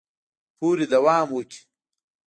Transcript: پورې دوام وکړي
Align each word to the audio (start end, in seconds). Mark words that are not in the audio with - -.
پورې 0.57 0.85
دوام 0.93 1.27
وکړي 1.33 1.59